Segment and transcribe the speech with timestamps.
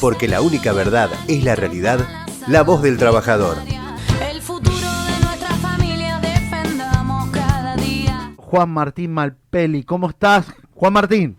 [0.00, 1.98] porque la única verdad es la realidad,
[2.46, 3.56] la voz del trabajador.
[4.30, 8.32] El futuro de nuestra familia defendamos cada día.
[8.36, 9.82] Juan Martín Malpeli.
[9.84, 11.36] ¿Cómo estás, Juan Martín?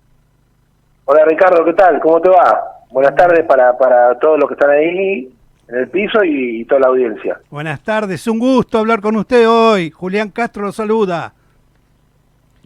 [1.06, 2.00] Hola Ricardo, ¿qué tal?
[2.00, 2.62] ¿Cómo te va?
[2.92, 5.32] Buenas tardes para, para todos los que están ahí
[5.68, 7.40] en el piso y, y toda la audiencia.
[7.50, 9.92] Buenas tardes, un gusto hablar con usted hoy.
[9.92, 11.34] Julián Castro lo saluda.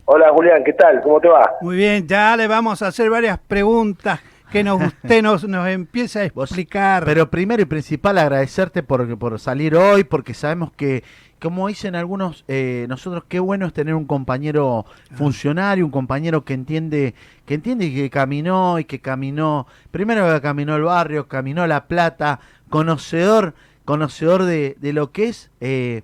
[0.06, 1.02] Hola Julián, ¿qué tal?
[1.02, 1.54] ¿Cómo te va?
[1.62, 4.20] Muy bien, ya le vamos a hacer varias preguntas
[4.54, 7.04] que nos, usted nos, nos empieza a explicar.
[7.06, 11.04] Pero primero y principal agradecerte por, por salir hoy, porque sabemos que,
[11.42, 14.86] como dicen algunos, eh, nosotros qué bueno es tener un compañero
[15.16, 20.40] funcionario, un compañero que entiende, que entiende y que caminó y que caminó, primero que
[20.40, 22.40] caminó el barrio, caminó La Plata,
[22.70, 26.04] conocedor, conocedor de, de lo que es eh,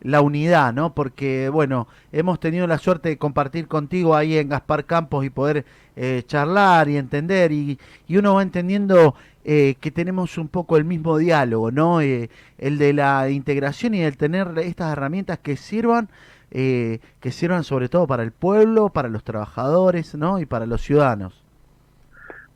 [0.00, 0.94] la unidad, ¿no?
[0.94, 5.64] Porque, bueno, hemos tenido la suerte de compartir contigo ahí en Gaspar Campos y poder
[5.96, 9.14] eh, charlar y entender, y, y uno va entendiendo
[9.48, 12.00] eh, que tenemos un poco el mismo diálogo, ¿no?
[12.00, 16.08] Eh, el de la integración y el tener estas herramientas que sirvan,
[16.50, 20.40] eh, que sirvan sobre todo para el pueblo, para los trabajadores, ¿no?
[20.40, 21.44] Y para los ciudadanos.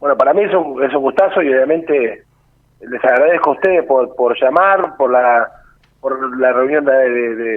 [0.01, 2.25] Bueno, para mí es un, es un gustazo y obviamente
[2.81, 5.60] les agradezco a ustedes por, por llamar, por la
[6.01, 6.93] por la reunión de,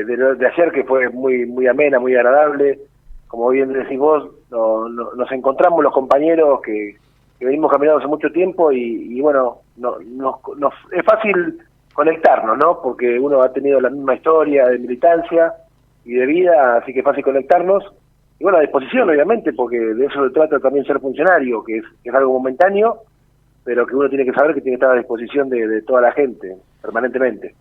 [0.06, 2.80] de, ayer que fue muy muy amena, muy agradable.
[3.28, 6.96] Como bien decís vos, no- no- nos encontramos los compañeros que,
[7.40, 11.58] venimos caminando hace mucho tiempo y, y bueno, no, nos, nos- es fácil
[11.94, 12.80] conectarnos, ¿no?
[12.82, 15.54] Porque uno ha tenido la misma historia de militancia
[16.06, 17.84] y de vida, así que es fácil conectarnos.
[18.40, 21.84] Y bueno, a disposición, obviamente, porque de eso se trata también ser funcionario, que es,
[22.02, 23.00] que es algo momentáneo,
[23.66, 26.02] pero que uno tiene que saber que tiene que estar a disposición de, de toda
[26.02, 27.56] la gente, permanentemente.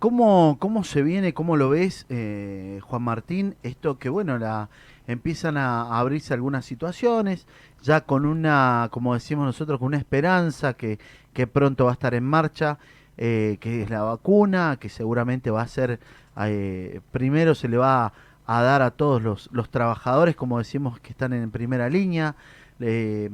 [0.00, 3.56] ¿Cómo, ¿Cómo se viene, cómo lo ves, eh, Juan Martín?
[3.62, 4.70] Esto que, bueno, la
[5.06, 7.46] empiezan a, a abrirse algunas situaciones,
[7.82, 10.98] ya con una, como decimos nosotros, con una esperanza que,
[11.34, 12.78] que pronto va a estar en marcha,
[13.18, 16.00] eh, que es la vacuna, que seguramente va a ser,
[16.38, 18.14] eh, primero se le va
[18.46, 22.36] a dar a todos los, los trabajadores, como decimos, que están en primera línea,
[22.80, 23.28] eh,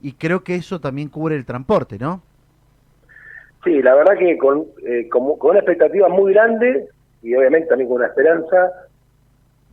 [0.00, 2.22] y creo que eso también cubre el transporte, ¿no?
[3.68, 6.86] Sí, la verdad que con, eh, como- con una expectativa muy grande
[7.22, 8.72] y obviamente también con una esperanza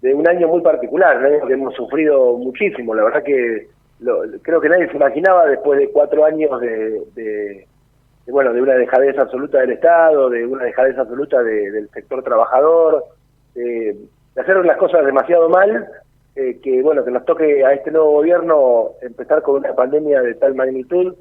[0.01, 2.93] de un año muy particular, un que hemos sufrido muchísimo.
[2.93, 3.67] La verdad que
[4.01, 7.67] lo- creo que nadie se imaginaba después de cuatro años de, de-
[8.27, 13.01] bueno de una dejadez absoluta del Estado, de una dejadez absoluta de- del sector trabajador,
[13.53, 13.95] de
[14.35, 15.87] hacer las cosas demasiado mal,
[16.35, 20.33] eh, que bueno que nos toque a este nuevo gobierno empezar con una pandemia de
[20.33, 21.15] tal magnitud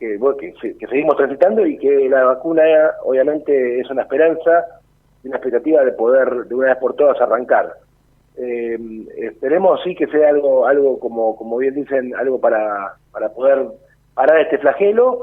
[0.00, 2.62] que, bueno, que, se- que seguimos transitando y que la vacuna
[3.04, 4.64] obviamente es una esperanza
[5.22, 7.74] y una expectativa de poder de una vez por todas arrancar.
[8.36, 8.78] Eh,
[9.18, 13.66] esperemos sí que sea algo algo como como bien dicen algo para para poder
[14.14, 15.22] parar este flagelo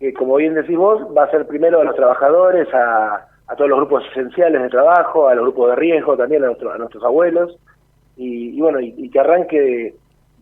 [0.00, 3.70] que como bien decís vos va a ser primero a los trabajadores a, a todos
[3.70, 7.04] los grupos esenciales de trabajo a los grupos de riesgo también a, nuestro- a nuestros
[7.04, 7.56] abuelos
[8.16, 9.94] y, y bueno y que arranque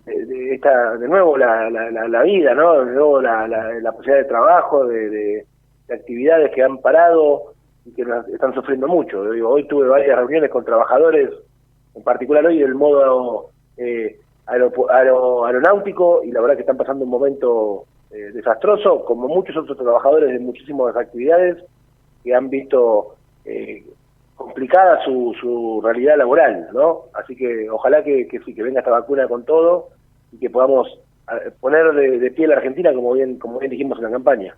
[0.06, 3.92] de, de esta de nuevo la, la, la, la vida no de nuevo la, la,
[3.92, 5.47] posibilidad de trabajo de, de,
[5.88, 7.54] de actividades que han parado
[7.84, 11.31] y que están sufriendo mucho Yo hoy tuve varias reuniones con trabajadores
[11.94, 17.84] en particular hoy del modo eh, aeronáutico y la verdad que están pasando un momento
[18.10, 21.65] eh, desastroso como muchos otros trabajadores de muchísimas actividades
[22.22, 23.84] que han visto eh,
[24.36, 27.04] complicada su, su realidad laboral, ¿no?
[27.15, 29.88] Así que ojalá que, que que venga esta vacuna con todo
[30.34, 30.89] y que podamos
[31.33, 34.56] eh, poner de, pie a la Argentina como bien, como bien dijimos en la campaña.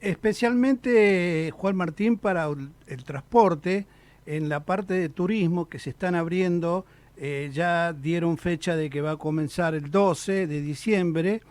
[0.00, 2.46] Especialmente, Juan Martín, para
[2.86, 3.86] el transporte,
[4.26, 9.02] en la parte de turismo que se están abriendo, eh, ya dieron fecha de que
[9.02, 11.42] va a comenzar el 12 de diciembre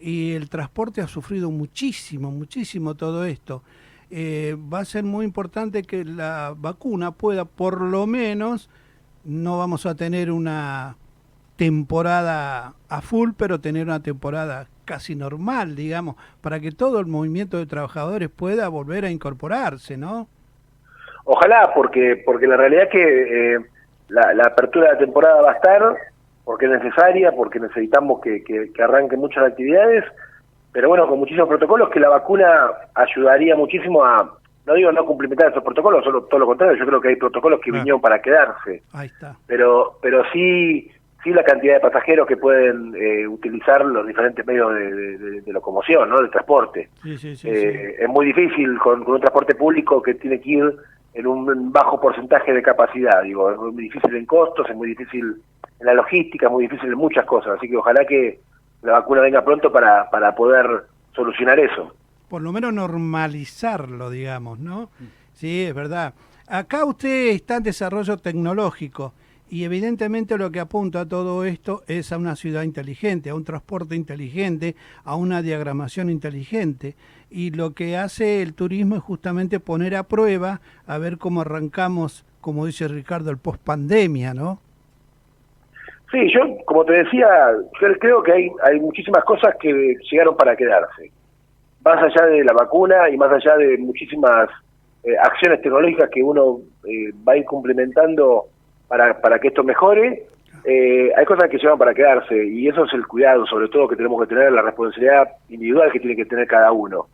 [0.00, 3.62] y el transporte ha sufrido muchísimo, muchísimo todo esto.
[4.10, 8.68] Eh, va a ser muy importante que la vacuna pueda, por lo menos,
[9.24, 10.96] no vamos a tener una
[11.56, 17.56] temporada a full, pero tener una temporada casi normal, digamos, para que todo el movimiento
[17.56, 20.28] de trabajadores pueda volver a incorporarse, ¿no?
[21.24, 23.58] Ojalá, porque porque la realidad es que eh,
[24.08, 25.82] la, la apertura de la temporada va a estar,
[26.44, 30.04] porque es necesaria, porque necesitamos que, que, que arranquen muchas actividades,
[30.72, 35.50] pero bueno, con muchísimos protocolos que la vacuna ayudaría muchísimo a, no digo no cumplimentar
[35.50, 37.74] esos protocolos, solo todo lo contrario, yo creo que hay protocolos que Ah.
[37.74, 39.36] vinieron para quedarse, Ahí está.
[39.46, 40.90] pero pero sí
[41.22, 45.40] sí la cantidad de pasajeros que pueden eh, utilizar los diferentes medios de, de- de-
[45.42, 46.20] de locomoción, ¿no?
[46.20, 46.88] de transporte.
[47.02, 47.48] Sí, sí, sí.
[47.48, 50.76] Eh, Es muy difícil con, con un transporte público que tiene que ir
[51.14, 53.22] en un bajo porcentaje de capacidad.
[53.22, 55.36] Digo, es muy difícil en costos, es muy difícil
[55.80, 57.56] en la logística, es muy difícil en muchas cosas.
[57.58, 58.40] Así que ojalá que
[58.82, 60.66] la vacuna venga pronto para, para poder
[61.14, 61.94] solucionar eso.
[62.28, 64.88] Por lo menos normalizarlo, digamos, ¿no?
[65.34, 66.14] Sí, es verdad.
[66.48, 69.12] Acá usted está en desarrollo tecnológico
[69.52, 73.44] y evidentemente lo que apunta a todo esto es a una ciudad inteligente, a un
[73.44, 76.94] transporte inteligente, a una diagramación inteligente.
[77.30, 82.24] Y lo que hace el turismo es justamente poner a prueba, a ver cómo arrancamos,
[82.40, 84.58] como dice Ricardo, el post pandemia, ¿no?
[86.10, 87.28] Sí, yo, como te decía,
[88.00, 91.12] creo que hay, hay muchísimas cosas que llegaron para quedarse.
[91.84, 94.48] Más allá de la vacuna y más allá de muchísimas
[95.04, 98.46] eh, acciones tecnológicas que uno eh, va a ir cumplimentando
[98.92, 100.26] para, para que esto mejore,
[100.66, 103.96] eh, hay cosas que llevan para quedarse y eso es el cuidado, sobre todo que
[103.96, 107.06] tenemos que tener, la responsabilidad individual que tiene que tener cada uno.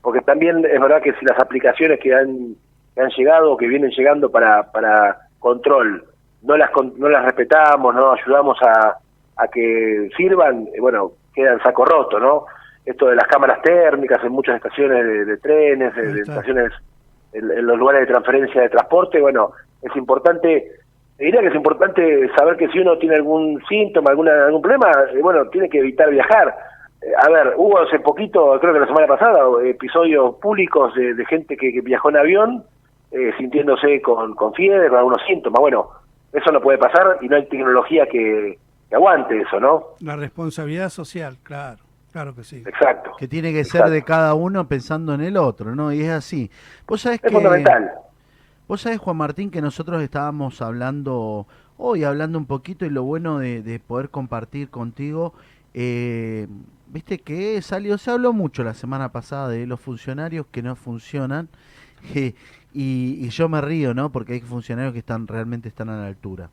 [0.00, 2.54] Porque también es verdad que si las aplicaciones que han,
[2.94, 6.04] que han llegado o que vienen llegando para, para control
[6.40, 8.96] no las, no las respetamos, no ayudamos a,
[9.36, 12.46] a que sirvan, eh, bueno, queda en saco roto, ¿no?
[12.86, 16.72] Esto de las cámaras térmicas en muchas estaciones de, trenes, de, estaciones
[17.34, 20.85] en, en, los lugares de transferencia de transporte, bueno, es importante
[21.18, 25.20] diría que es importante saber que si uno tiene algún síntoma, alguna, algún problema, eh,
[25.22, 26.54] bueno, tiene que evitar viajar.
[27.02, 31.56] Eh, a ver, hubo hace poquito, creo que la semana pasada, episodios públicos de, gente
[31.56, 32.64] que, viajó en avión
[33.12, 35.60] eh, sintiéndose con, con fiebre, con algunos síntomas.
[35.60, 35.88] Bueno,
[36.32, 38.58] eso no puede pasar y no hay tecnología que,
[38.92, 39.84] aguante eso, ¿no?
[40.00, 41.78] La responsabilidad social, claro.
[42.12, 42.62] Claro que sí.
[42.66, 43.10] Exacto.
[43.18, 45.92] Que tiene que ser de cada uno pensando en el otro, ¿no?
[45.92, 46.50] Y es así.
[46.86, 47.92] ¿Vos sabés es fundamental.
[48.68, 51.46] Vos sabés, Juan Martín, que nosotros estábamos hablando
[51.76, 55.34] hoy, hablando un poquito, y lo bueno de, poder compartir contigo,
[55.72, 56.48] eh,
[56.88, 61.48] viste que salió, se habló mucho la semana pasada de los funcionarios que no funcionan,
[62.74, 64.10] y, yo me río, ¿no?
[64.10, 66.50] Porque hay funcionarios que están realmente están a la altura.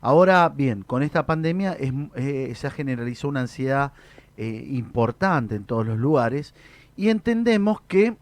[0.00, 3.92] Ahora, bien, con esta pandemia es, eh, se ha generalizado una ansiedad
[4.36, 6.54] eh, importante en todos los lugares,
[6.96, 8.16] y entendemos que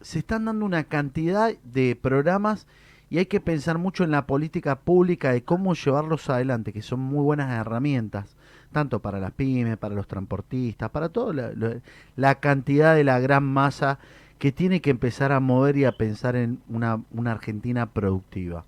[0.00, 2.66] se están dando una cantidad de programas
[3.10, 7.00] y hay que pensar mucho en la política pública de cómo llevarlos adelante, que son
[7.00, 8.36] muy buenas herramientas,
[8.72, 11.52] tanto para las pymes, para los transportistas, para toda
[12.16, 13.98] la, cantidad de la gran masa
[14.38, 18.64] que tiene que empezar a mover y a pensar en una, Argentina productiva.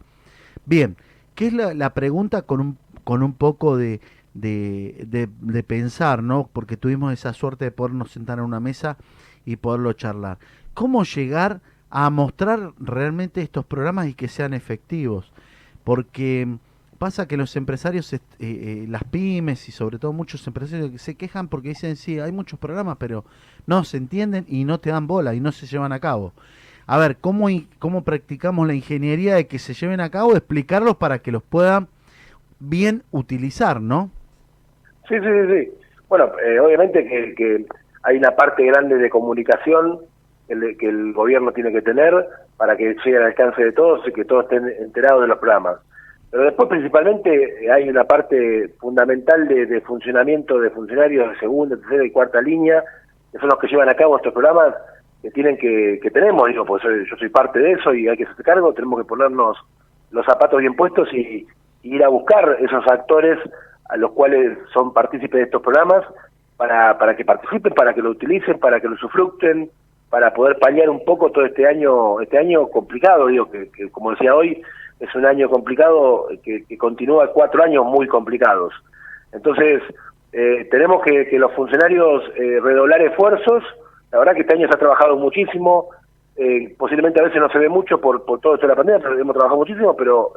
[0.67, 0.97] Bien,
[1.37, 4.01] ¿qué es la, pregunta con un, con un poco de,
[4.35, 6.51] de, de, pensar, ¿no?
[6.53, 8.97] Porque tuvimos esa suerte de podernos sentar en una mesa
[9.45, 10.39] y poderlo charlar
[10.75, 11.61] cómo llegar
[11.91, 15.33] a mostrar realmente estos programas y que sean efectivos.
[15.85, 16.49] Porque
[16.99, 21.49] pasa que los empresarios, eh, eh, las pymes y sobre todo muchos empresarios se quejan
[21.49, 23.25] porque dicen, sí, hay muchos programas, pero
[23.67, 26.33] no se entienden y no te dan bola y no se llevan a cabo.
[26.87, 27.49] A ver, ¿cómo,
[27.79, 30.37] cómo practicamos la ingeniería de que se lleven a cabo?
[30.37, 31.89] Explicarlos para que los puedan
[32.61, 34.11] bien utilizar, ¿no?
[35.09, 35.73] Sí, sí, sí.
[36.09, 37.67] Bueno, eh, obviamente que, que
[38.05, 40.01] hay una parte grande de comunicación
[40.79, 42.15] que el gobierno tiene que tener
[42.57, 45.79] para que llegue al alcance de todos y que todos estén enterados de los programas.
[46.31, 52.11] Pero después principalmente hay una parte fundamental de, funcionamiento de funcionarios de segunda, tercera y
[52.11, 52.83] cuarta línea,
[53.31, 54.75] que son los que llevan a cabo estos programas
[55.21, 58.25] que tienen que, que tenemos, digo, pues yo soy parte de eso y hay que
[58.25, 59.59] hacerse cargo, tenemos que ponernos
[60.11, 61.47] los zapatos bien puestos y,
[61.85, 63.39] ir a buscar esos actores
[63.89, 66.05] a los cuales son partícipes de estos programas
[66.57, 69.69] para, para que participen, para que lo utilicen, para que lo sufructen,
[70.13, 74.35] para poder paliar un poco todo este año, este año complicado, digo, que, como decía
[74.35, 74.61] hoy,
[75.01, 78.75] es un año complicado que, continúa cuatro años muy complicados.
[79.33, 79.83] Entonces,
[80.35, 83.65] eh, tenemos que, los funcionarios eh, redoblar esfuerzos,
[84.11, 85.89] la verdad que este año se ha trabajado muchísimo,
[86.37, 89.01] eh, posiblemente a veces no se ve mucho por, por todo esto de la pandemia,
[89.03, 90.35] pero hemos trabajado muchísimo, pero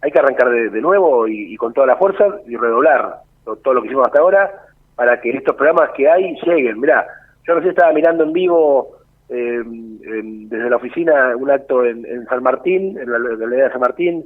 [0.00, 3.82] hay que arrancar de, nuevo y, con toda la fuerza y redoblar todo, todo lo
[3.82, 4.50] que hicimos hasta ahora
[4.94, 6.80] para que estos programas que hay lleguen.
[6.80, 7.06] Mirá,
[7.46, 8.96] yo recién estaba mirando en vivo
[9.28, 14.24] eh, desde la oficina un acto en, San Martín, en la localidad de San Martín,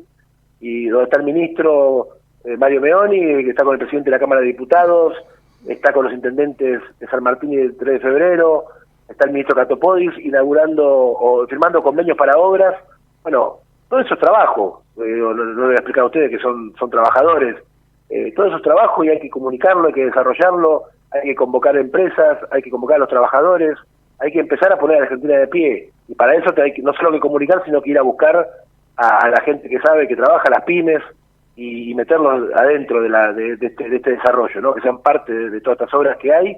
[0.61, 2.09] y donde está el ministro
[2.45, 5.15] eh, Mario Meoni, que está con el presidente de la Cámara de Diputados,
[5.67, 8.65] está con los intendentes de San Martín y del 3 de febrero,
[9.09, 12.75] está el ministro Catopodis inaugurando o firmando convenios para obras.
[13.23, 13.57] Bueno,
[13.89, 16.91] todo eso es trabajo, eh, no, no, voy a explicar a ustedes que son, son
[16.91, 17.57] trabajadores,
[18.35, 22.39] todo eso es trabajo y hay que comunicarlo, hay que desarrollarlo, hay que convocar empresas,
[22.51, 23.77] hay que convocar a los trabajadores,
[24.19, 25.91] hay que empezar a poner a la Argentina de pie.
[26.09, 28.47] Y para eso hay que, no solo que comunicar, sino que ir a buscar
[28.97, 31.03] a, la gente que sabe, que trabaja, las pymes,
[31.57, 34.75] y, meterlos adentro de, la, de, este, este, desarrollo, ¿no?
[34.75, 36.57] que sean parte de, todas estas obras que hay,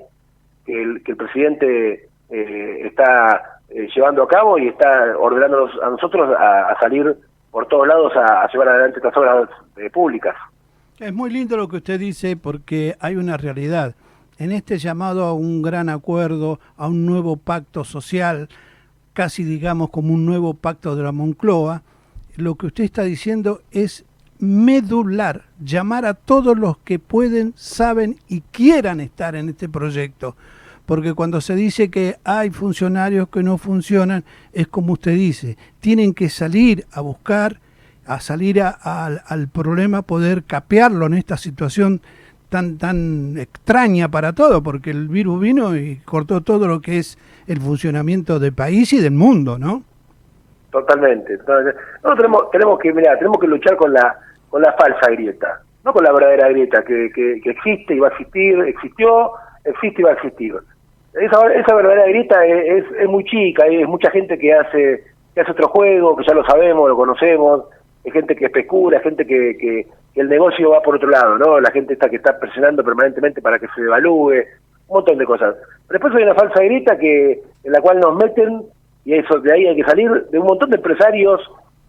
[0.64, 6.76] que el, presidente eh, está eh, llevando a cabo y está ordenándonos a nosotros a,
[6.78, 7.16] salir
[7.50, 10.36] por todos lados a, llevar adelante estas obras eh, públicas.
[11.00, 13.94] Es muy lindo lo que usted dice porque hay una realidad
[14.42, 18.48] en este llamado a un gran acuerdo, a un nuevo pacto social,
[19.12, 21.82] casi digamos como un nuevo pacto de la Moncloa,
[22.34, 24.04] lo que usted está diciendo es
[24.40, 30.34] medular, llamar a todos los que pueden, saben y quieran estar en este proyecto.
[30.86, 36.14] Porque cuando se dice que hay funcionarios que no funcionan, es como usted dice, tienen
[36.14, 37.60] que salir a buscar,
[38.04, 42.02] a salir al problema, poder capearlo en esta situación
[42.52, 47.18] tan, tan extraña para todo, porque el virus vino y cortó todo lo que es
[47.48, 49.82] el funcionamiento del país y del mundo, ¿no?
[50.70, 51.38] Totalmente.
[51.38, 54.16] Nosotros tenemos, tenemos que, mira, tenemos que luchar con la,
[54.50, 58.10] con la falsa grieta, no con la verdadera grieta que, que, existe y va a
[58.10, 59.32] existir, existió,
[59.64, 60.54] existe y va a existir.
[61.14, 65.04] Esa, esa verdadera grieta es, es, es muy chica, es mucha gente que hace,
[65.34, 67.64] que hace otro juego, que ya lo sabemos, lo conocemos,
[68.04, 71.38] es gente que especula, es gente que, que, que el negocio va por otro lado,
[71.38, 71.60] ¿no?
[71.60, 74.32] La gente está que está presionando permanentemente para que se devalúe,
[74.88, 75.54] un montón de cosas.
[75.88, 78.62] Pero después hay una falsa grieta que en la cual nos meten
[79.04, 81.40] y eso de ahí hay que salir de un montón de empresarios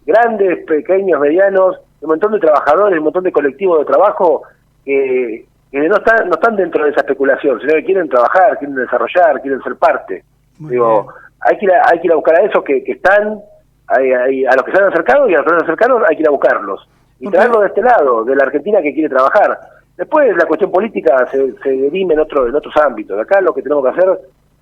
[0.06, 4.44] grandes, pequeños, medianos, de un montón de trabajadores, un montón de colectivos de trabajo
[4.86, 8.75] que, que no están no están dentro de esa especulación, sino que quieren trabajar, quieren
[8.75, 10.24] desarrollar, quieren ser parte.
[10.60, 11.15] Muy Digo, bien.
[11.42, 13.39] hay que ir a, hay que ir a buscar a esos que, que están,
[13.88, 15.72] hay- hay- a los que se han acercado y a los que no se han
[15.72, 16.88] acercado hay que ir a buscarlos.
[17.27, 19.60] Y traerlos de este lado, de la Argentina que quiere trabajar.
[19.98, 23.20] Después la cuestión política se, se dirime en, otro, en otros ámbitos.
[23.20, 24.20] Acá lo que tenemos que hacer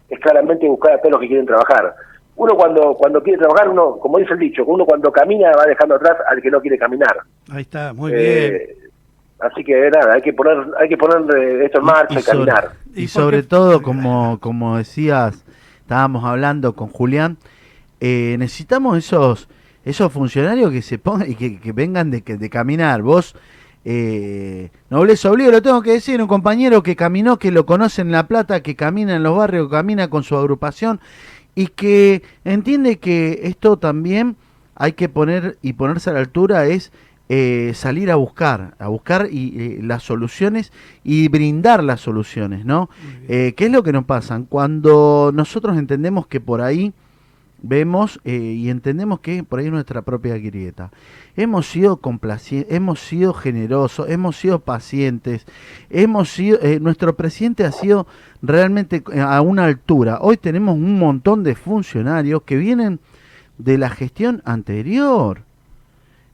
[0.09, 1.95] es claramente buscar a todos los que quieren trabajar.
[2.35, 5.95] Uno cuando cuando quiere trabajar, uno, como dice el dicho, uno cuando camina va dejando
[5.95, 7.17] atrás al que no quiere caminar.
[7.51, 8.91] Ahí está, muy Eh, bien.
[9.39, 12.37] Así que nada, hay que poner hay que poner eh, esto en marcha y, sobre,
[12.51, 12.69] caminar.
[12.93, 15.43] y ¿Y sobre todo, como, como decías,
[15.79, 17.37] estábamos hablando con Julián,
[18.01, 19.47] eh, necesitamos esos
[19.85, 23.01] esos funcionarios que se pongan y que, que vengan de, que- de caminar.
[23.01, 23.35] Vos,
[23.83, 28.11] eh, nobleza obligo, lo tengo que decir, un compañero que caminó, que lo conoce en
[28.11, 30.99] La Plata, que camina en los barrios, que camina con su agrupación
[31.55, 34.35] y que entiende que esto también
[34.75, 36.91] hay que poner y ponerse a la altura es
[37.29, 40.71] eh, salir a buscar, a buscar y, eh, las soluciones
[41.03, 42.89] y brindar las soluciones, ¿no?
[43.29, 44.41] Eh, ¿Qué es lo que nos pasa?
[44.49, 46.93] Cuando nosotros entendemos que por ahí
[47.61, 50.91] vemos eh, y entendemos que por ahí es nuestra propia grieta.
[51.35, 55.45] Hemos sido complacientes, hemos sido generosos, hemos sido pacientes,
[55.89, 58.07] hemos sido, eh, nuestro presidente ha sido
[58.41, 60.19] realmente eh, a una altura.
[60.21, 62.99] Hoy tenemos un montón de funcionarios que vienen
[63.57, 65.43] de la gestión anterior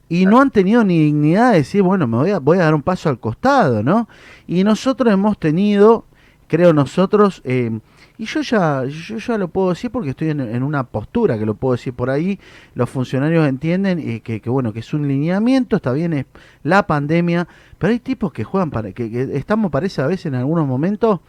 [0.10, 2.76] y no han tenido ni dignidad de decir, bueno, me voy a, voy a dar
[2.76, 4.08] un paso al costado, ¿no?
[4.48, 6.06] Y nosotros hemos tenido,
[6.48, 7.80] creo nosotros, eh,
[8.18, 11.54] y yo ya, yo ya lo puedo decir porque estoy en, una postura que lo
[11.54, 12.40] puedo decir por ahí,
[12.74, 16.26] los funcionarios entienden eh, que, bueno, que es un lineamiento, está bien, es
[16.64, 17.48] la pandemia,
[17.78, 21.20] pero hay tipos que juegan, para que estamos, parece a veces en algunos momentos,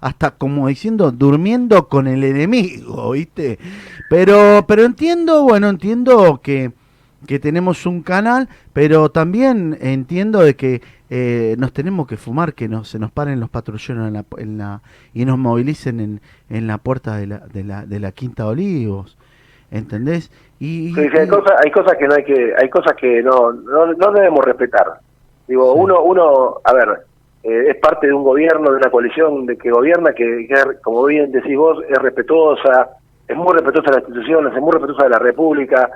[0.00, 3.60] hasta como diciendo, durmiendo con el enemigo, ¿viste?
[4.10, 6.72] Pero, pero entiendo, bueno, entiendo que
[7.26, 12.68] que tenemos un canal, pero también entiendo de que eh, nos tenemos que fumar, que
[12.68, 14.80] nos, se nos paren los patrulleros en la, en la,
[15.12, 19.16] y nos movilicen en, en la puerta de la, de, la, de la Quinta Olivos,
[19.70, 20.30] ¿entendés?
[20.58, 23.92] Y, Sí, hay, cosas, hay cosas que no hay que hay cosas que no no,
[23.94, 24.86] no debemos respetar
[25.48, 25.80] digo Sí.
[25.80, 26.88] uno uno a ver
[27.42, 31.04] eh, es parte de un gobierno de una coalición de que gobierna que, que como
[31.06, 32.90] bien decís vos es respetuosa
[33.26, 35.90] es muy respetuosa de las instituciones es muy respetuosa de la república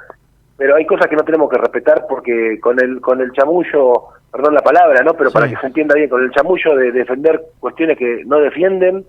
[0.56, 4.54] pero hay cosas que no tenemos que respetar porque con el con el chamullo perdón
[4.54, 7.98] la palabra no pero para que se entienda bien con el chamullo de defender cuestiones
[7.98, 9.04] que no defienden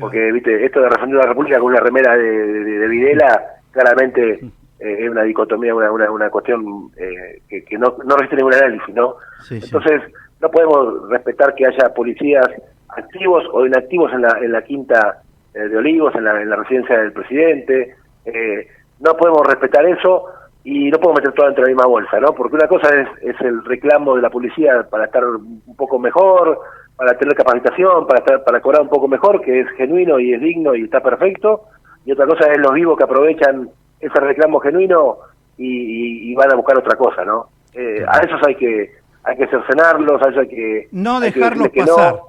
[0.00, 4.40] porque viste esto de defender la república con una remera de, de, de Videla claramente
[4.80, 8.54] eh, es una dicotomía una, una, una cuestión eh, que, que no, no resiste ningún
[8.54, 9.66] análisis no Sí, sí.
[9.66, 10.02] entonces
[10.40, 12.46] no podemos respetar que haya policías
[12.88, 15.22] activos o inactivos en la en la quinta
[15.54, 18.68] eh, de Olivos en la, en la residencia del presidente eh,
[19.00, 20.26] no podemos respetar eso
[20.70, 22.32] y no podemos meter todo dentro de la misma bolsa, ¿no?
[22.34, 26.58] Porque una cosa es, es el reclamo de la policía para estar un poco mejor,
[26.96, 30.40] para tener capacitación, para estar, para cobrar un poco mejor, que es genuino y es
[30.40, 31.62] digno y está perfecto,
[32.04, 33.70] y otra cosa es los vivos que aprovechan
[34.00, 35.16] ese reclamo genuino
[35.56, 37.46] y, y- y van a buscar otra cosa, ¿no?
[37.72, 38.90] Eh, a esos hay que
[39.24, 42.14] hay que cercenarlos, a esos hay que No que dejarlos que pasar.
[42.14, 42.20] no.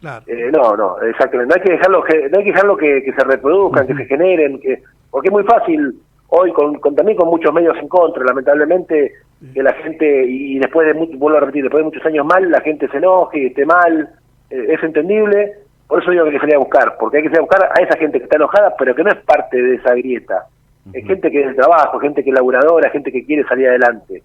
[0.00, 0.24] Claro.
[0.26, 1.54] Eh, no, no, exactamente.
[1.54, 4.04] No hay que dejarlo que, no hay que, dejarlo que, que se reproduzcan, que se
[4.04, 5.98] generen, que porque es muy fácil
[6.28, 9.12] hoy, con, con- también con muchos medios en contra, lamentablemente,
[9.54, 12.60] que la gente, y después de, vuelvo a repetir, después de muchos años mal, la
[12.60, 14.08] gente se enoje, esté mal,
[14.50, 15.52] eh, es entendible,
[15.86, 17.70] por eso digo que hay que salir a buscar, porque hay que salir a buscar
[17.78, 20.46] a esa gente que está enojada, pero que no es parte de esa grieta.
[20.92, 24.22] Es gente que es del trabajo, gente que es laburadora, gente que quiere salir adelante.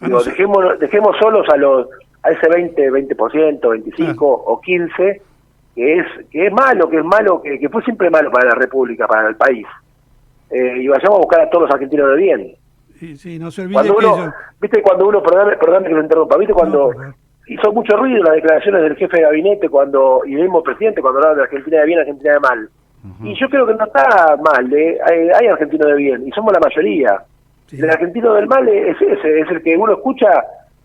[0.00, 0.30] Ah, Digo, no sé.
[0.30, 1.88] dejemos, dejemos solos a los
[2.22, 5.22] a ese 20, 20%, 25 o 15
[5.74, 8.54] que es que es malo, que es malo, que, que fue siempre malo para la
[8.54, 9.66] República, para el país.
[10.52, 12.54] Eh, y vayamos a buscar a todos los argentinos de bien.
[12.98, 15.88] Sí, sí, no se olvide Cuando que uno, ellos- viste, cuando uno, perdón, perdón que
[15.90, 17.14] lo interrumpa, viste, cuando No,
[17.48, 21.18] hizo mucho ruido las declaraciones del jefe de gabinete cuando y del mismo presidente cuando
[21.18, 22.68] hablaba de Argentina de bien, Argentina de mal.
[23.24, 24.96] Y yo creo que no está mal, ¿eh?
[25.04, 27.20] hay, hay argentinos de bien, y somos la mayoría.
[27.66, 27.78] Sí.
[27.80, 30.28] El argentino del mal es ese, es el que uno escucha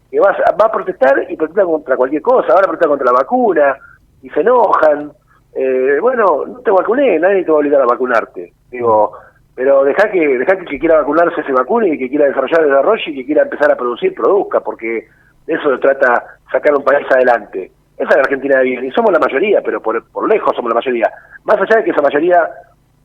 [0.10, 3.20] que va, a- va a protestar y protesta contra cualquier cosa, ahora protesta contra la
[3.20, 3.78] vacuna,
[4.24, 5.12] y se enojan.
[5.54, 8.52] Eh, bueno, no te vacuné, nadie te va a obligar a vacunarte.
[8.72, 9.12] Digo,
[9.58, 12.62] pero deja que, deja que el que quiera vacunarse se vacune y que quiera desarrollar
[12.62, 15.08] el desarrollo y que quiera empezar a producir, produzca, porque
[15.48, 17.72] eso se trata sacar un país adelante.
[17.98, 20.70] Esa es la Argentina de bien, y somos la mayoría, pero por, por lejos somos
[20.70, 21.12] la mayoría.
[21.46, 22.48] Más allá de que esa mayoría,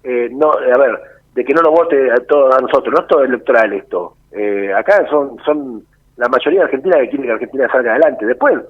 [0.04, 1.00] eh, no, a ver,
[1.34, 4.16] de que no nos vote a todos a nosotros, no es todo electoral esto.
[4.32, 5.82] Eh, acá son, son
[6.18, 8.26] la mayoría de Argentina que quiere que Argentina salga adelante.
[8.26, 8.60] Después,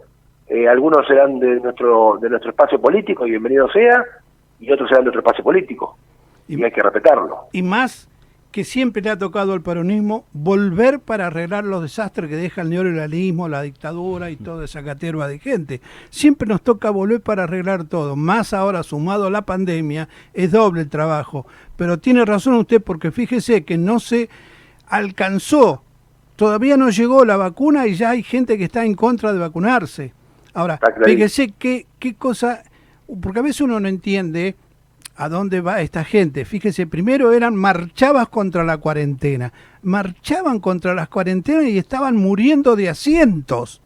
[0.47, 4.05] eh, algunos serán de nuestro, de nuestro espacio político, y bienvenido sea,
[4.61, 5.99] y otros serán de otro espacio político.
[6.57, 7.49] Y- Y, hay que respetarlo.
[7.53, 8.09] y más
[8.51, 12.69] que siempre le ha tocado al peronismo volver para arreglar los desastres que deja el
[12.69, 15.81] neoliberalismo, la dictadura y toda esa caterva de gente.
[16.11, 18.15] Siempre nos toca volver para arreglar todo.
[18.15, 21.47] Más ahora sumado a la pandemia, es doble el trabajo.
[21.79, 24.29] Pero tiene razón usted porque fíjese que no se
[24.89, 25.83] alcanzó,
[26.37, 30.13] todavía no llegó la vacuna y ya hay gente que está en contra de vacunarse.
[30.55, 32.63] Ahora, fíjese qué, qué cosa,
[33.23, 34.55] porque a veces uno no entiende
[35.17, 36.45] a dónde va esta gente.
[36.45, 39.53] Fíjese, primero eran marchabas contra la cuarentena,
[39.83, 43.81] marchaban contra las cuarentenas y estaban muriendo de asientos.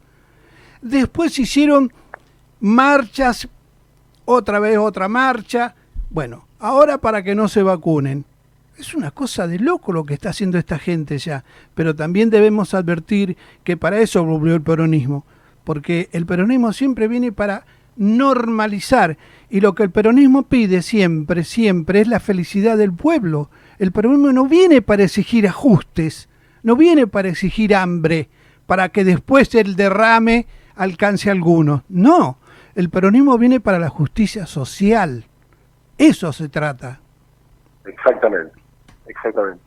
[0.82, 1.92] Después hicieron
[2.60, 3.48] marchas,
[4.24, 5.74] otra vez otra marcha.
[6.10, 8.24] Bueno, ahora para que no se vacunen.
[8.78, 11.44] Es una cosa de loco lo que está haciendo esta gente ya.
[11.74, 15.24] Pero también debemos advertir que para eso volvió el peronismo.
[15.64, 17.64] Porque el peronismo siempre viene para
[17.96, 19.16] normalizar.
[19.48, 23.50] Y lo que el peronismo pide siempre, siempre es la felicidad del pueblo.
[23.78, 26.28] El peronismo no viene para exigir ajustes,
[26.62, 28.28] no viene para exigir hambre,
[28.66, 31.82] para que después el derrame alcance a algunos.
[31.88, 32.38] No,
[32.74, 35.24] el peronismo viene para la justicia social.
[35.98, 37.00] Eso se trata.
[37.84, 38.52] Exactamente,
[39.06, 39.65] exactamente.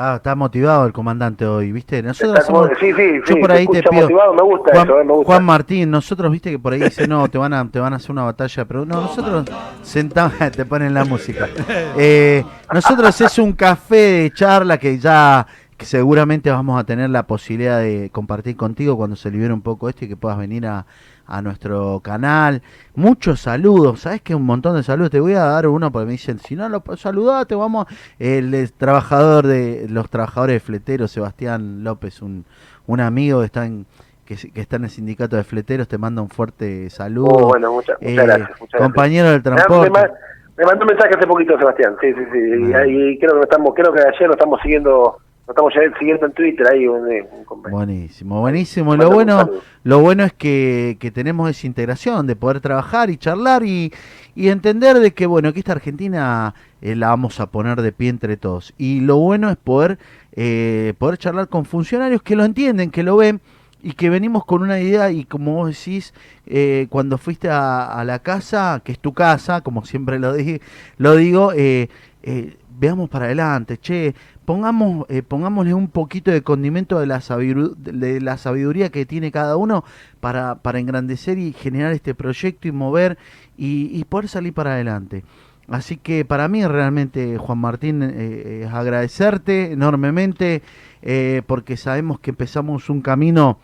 [0.00, 2.02] Está, está motivado el comandante hoy, ¿viste?
[2.02, 4.02] Nosotros como- hacemos- sí, sí, yo sí, por ahí te pido.
[4.04, 5.26] motivado, me gusta Juan, eso, eh, me gusta.
[5.26, 7.96] Juan Martín, nosotros, viste que por ahí dice, no, te van a, te van a
[7.96, 9.44] hacer una batalla, pero no, nosotros
[9.82, 11.50] sentamos, te ponen la música.
[11.98, 15.46] Eh, nosotros es un café de charla que ya
[15.80, 19.88] que seguramente vamos a tener la posibilidad de compartir contigo cuando se libere un poco
[19.88, 20.84] esto y que puedas venir a,
[21.26, 22.60] a nuestro canal.
[22.94, 25.10] Muchos saludos, ¿sabes que Un montón de saludos.
[25.10, 27.86] Te voy a dar uno porque me dicen, si no lo saludate, vamos.
[28.18, 32.44] El, eh, trabajador de los trabajadores de fleteros, Sebastián López, un,
[32.86, 33.86] un amigo que está, en,
[34.26, 37.28] que, está en el sindicato de fleteros, te manda un fuerte saludo.
[37.30, 38.50] Oh, bueno, muchas, muchas Eh, gracias.
[38.60, 39.66] Muchas compañero del gracias.
[39.66, 39.90] transporte.
[39.98, 40.14] Me, ma-
[40.58, 41.94] me mandó un mensaje hace poquito, Sebastián.
[42.02, 42.68] Sí, sí, sí.
[42.68, 42.80] Y, Ah.
[42.80, 45.16] ahí creo que lo estamos, creo que ayer lo estamos siguiendo,
[45.50, 47.76] estamos ya siguiendo en Twitter ahí un, eh, un compañero.
[47.78, 48.96] Buenísimo, buenísimo.
[48.96, 49.50] Lo bueno,
[49.84, 53.92] lo bueno es que, que tenemos esa integración de poder trabajar y charlar y,
[54.34, 58.08] y entender de que bueno que esta Argentina eh, la vamos a poner de pie
[58.08, 58.74] entre todos.
[58.78, 59.98] Y lo bueno es poder
[60.32, 63.40] eh, poder charlar con funcionarios que lo entienden, que lo ven
[63.82, 66.12] y que venimos con una idea y como vos decís,
[66.46, 70.60] eh, cuando fuiste a, a la casa, que es tu casa, como siempre lo, dije,
[70.98, 71.88] lo digo, eh,
[72.22, 74.14] eh, veamos para adelante, che,
[74.46, 79.84] pongamos, eh, pongámosle un poquito de condimento de la, sabiduría que tiene cada uno
[80.20, 83.18] para, para engrandecer y generar este proyecto y mover
[83.58, 85.24] y, poder salir para adelante.
[85.68, 90.62] Así que para mí realmente, Juan Martín, eh, es agradecerte enormemente
[91.02, 93.58] eh, porque sabemos que empezamos un camino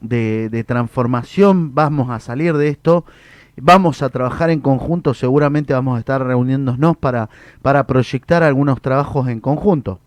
[0.00, 3.04] de transformación, vamos a salir de esto,
[3.62, 7.28] vamos a trabajar en conjunto, seguramente vamos a estar reuniéndonos para,
[7.62, 9.98] para proyectar algunos trabajos en conjunto.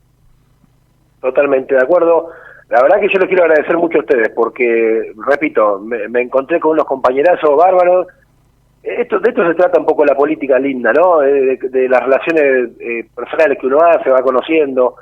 [1.22, 2.30] Totalmente de acuerdo.
[2.70, 6.72] La verdad que yo les quiero agradecer mucho a ustedes porque, repito, me, encontré con
[6.72, 8.08] unos compañerazos bárbaros.
[8.82, 11.22] Esto, de esto se trata un poco la política linda, ¿no?
[11.22, 14.96] Eh, De, las relaciones eh, personales que uno hace, va conociendo.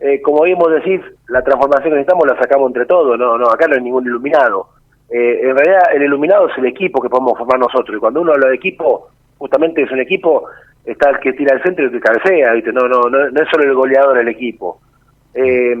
[0.00, 3.48] Eh, como bien vos decís, la transformación que necesitamos la sacamos entre todos, no, no,
[3.48, 4.68] acá no hay ningún iluminado.
[5.10, 7.96] Eh, en realidad el iluminado es el equipo que podemos formar nosotros.
[7.96, 10.44] Y cuando uno habla de equipo, justamente es un equipo,
[10.84, 12.72] está el que tira el centro y el que cabecea, ¿viste?
[12.72, 14.80] No, no, no, no es solo el goleador el equipo.
[15.34, 15.76] Eh,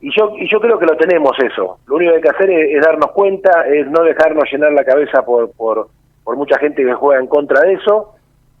[0.00, 1.78] y yo y yo creo que lo tenemos eso.
[1.86, 4.84] Lo único que hay que hacer es, es darnos cuenta, es no dejarnos llenar la
[4.84, 5.88] cabeza por, por,
[6.24, 8.14] por mucha gente que juega en contra de eso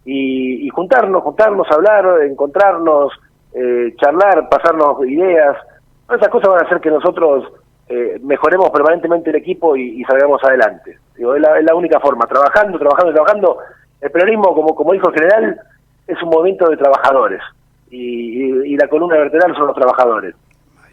[0.04, 3.12] y, y juntarnos, juntarnos, hablar, encontrarnos,
[3.54, 5.56] eh, charlar, pasarnos ideas.
[6.06, 7.52] Todas esas cosas van a hacer que nosotros
[7.92, 10.98] eh, mejoremos permanentemente el equipo y, y salgamos adelante.
[11.16, 13.58] Digo, es, la, es la única forma, trabajando, trabajando, trabajando
[14.00, 15.60] el peronismo, como, como dijo el general,
[16.06, 17.40] es un movimiento de trabajadores
[17.92, 20.34] y, la columna vertebral son los trabajadores.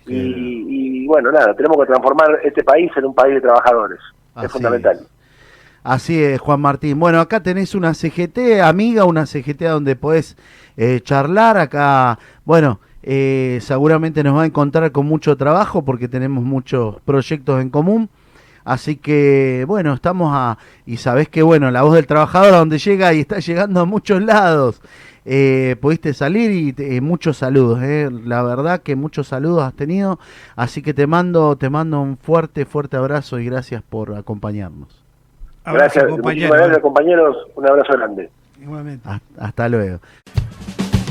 [0.06, 4.00] Y, bueno, nada, tenemos que transformar este país en un país de trabajadores.
[4.42, 5.00] es fundamental.
[5.84, 7.00] Así es, Juan Martín.
[7.00, 10.36] Bueno, acá tenés una CGT amiga, una CGT donde podés
[10.76, 11.58] eh, charlar.
[11.58, 17.62] Acá, bueno, eh, seguramente nos va a encontrar con mucho trabajo porque tenemos muchos proyectos
[17.62, 18.10] en común.
[18.66, 20.58] Así que, bueno, estamos a...
[20.86, 23.86] Y sabés que, bueno, la voz del trabajador a donde llega y está llegando a
[23.86, 24.82] muchos lados.
[25.26, 28.10] Eh, pudiste salir y eh, muchos saludos, eh.
[28.26, 30.18] la verdad que muchos saludos has tenido,
[30.56, 35.04] así que te mando, te mando un fuerte, fuerte abrazo y gracias por acompañarnos.
[35.66, 36.80] Gracias, compañeros.
[36.80, 38.30] compañeros, un abrazo grande.
[38.60, 39.08] Igualmente.
[39.38, 40.00] hasta luego.